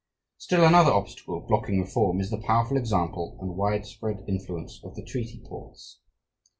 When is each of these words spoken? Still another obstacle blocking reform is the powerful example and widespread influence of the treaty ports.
Still 0.39 0.65
another 0.65 0.89
obstacle 0.91 1.41
blocking 1.41 1.79
reform 1.79 2.19
is 2.21 2.31
the 2.31 2.41
powerful 2.41 2.75
example 2.75 3.37
and 3.39 3.55
widespread 3.55 4.25
influence 4.27 4.81
of 4.83 4.95
the 4.95 5.05
treaty 5.05 5.39
ports. 5.45 5.99